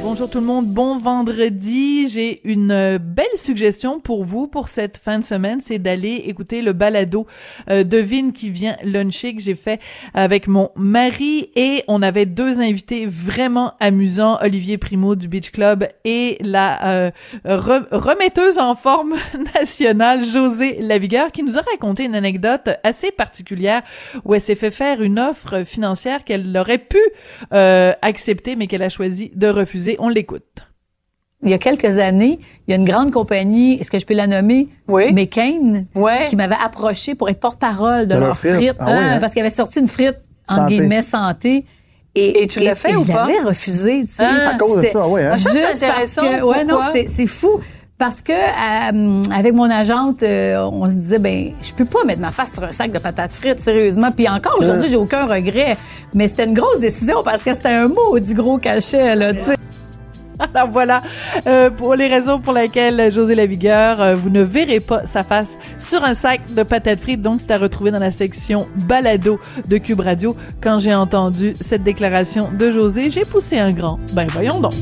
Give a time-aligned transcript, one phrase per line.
[0.00, 2.08] Bonjour tout le monde, bon vendredi.
[2.08, 6.62] J'ai une euh, belle suggestion pour vous pour cette fin de semaine, c'est d'aller écouter
[6.62, 7.26] le balado
[7.68, 9.80] euh, Devine qui vient luncher que j'ai fait
[10.14, 15.88] avec mon mari et on avait deux invités vraiment amusants, Olivier Primo du Beach Club
[16.04, 17.10] et la euh,
[17.44, 19.16] remetteuse en forme
[19.54, 23.82] nationale José Lavigueur qui nous a raconté une anecdote assez particulière
[24.24, 27.00] où elle s'est fait faire une offre financière qu'elle aurait pu
[27.50, 30.68] accepter mais qu'elle a choisi de refuser on l'écoute.
[31.42, 34.14] Il y a quelques années, il y a une grande compagnie, est-ce que je peux
[34.14, 34.68] la nommer?
[34.88, 35.12] Oui.
[35.12, 36.26] McCain, ouais.
[36.28, 38.74] qui m'avait approché pour être porte-parole de, leur frite.
[38.80, 39.18] Ah hein?
[39.20, 40.16] Parce qu'il avait sorti une frite,
[40.48, 41.64] en guillemets, santé.
[42.16, 43.26] Et, tu l'as fait ou pas?
[43.26, 44.24] Je l'avais refusé, tu sais.
[44.24, 45.20] à cause de ça, oui.
[45.22, 45.34] Hein?
[45.36, 47.60] Juste parce que, ouais, non, c'est fou.
[47.98, 52.20] Parce que euh, avec mon agente, euh, on se disait ben je peux pas mettre
[52.20, 54.12] ma face sur un sac de patates frites sérieusement.
[54.12, 55.76] Puis encore aujourd'hui, j'ai aucun regret.
[56.14, 59.32] Mais c'était une grosse décision parce que c'était un maudit gros cachet là.
[59.34, 59.56] tu sais.
[60.54, 61.02] Alors voilà,
[61.46, 65.58] euh, pour les raisons pour lesquelles José Lavigueur, euh, vous ne verrez pas sa face
[65.78, 67.22] sur un sac de patates frites.
[67.22, 70.36] Donc, c'est à retrouver dans la section balado de Cube Radio.
[70.60, 73.98] Quand j'ai entendu cette déclaration de José, j'ai poussé un grand.
[74.14, 74.72] Ben voyons donc.